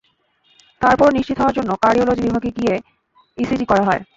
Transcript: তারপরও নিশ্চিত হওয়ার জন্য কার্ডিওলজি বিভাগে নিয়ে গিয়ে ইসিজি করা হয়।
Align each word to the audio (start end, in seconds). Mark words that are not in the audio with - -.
তারপরও 0.81 1.15
নিশ্চিত 1.17 1.37
হওয়ার 1.37 1.57
জন্য 1.57 1.71
কার্ডিওলজি 1.83 2.21
বিভাগে 2.21 2.49
নিয়ে 2.49 2.55
গিয়ে 2.57 2.75
ইসিজি 3.37 3.65
করা 3.65 3.83
হয়। 3.83 4.01